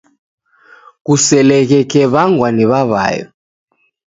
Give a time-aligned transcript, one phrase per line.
[1.05, 3.25] Kuseleghe kew'angwa ni w'aw'ayo